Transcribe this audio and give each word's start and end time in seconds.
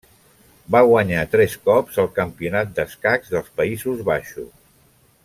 Va 0.75 0.79
guanyar 0.91 1.25
tres 1.35 1.57
cops 1.69 2.01
el 2.05 2.09
Campionat 2.17 2.73
d'escacs 2.79 3.35
dels 3.37 3.55
Països 3.61 4.03
Baixos. 4.13 4.53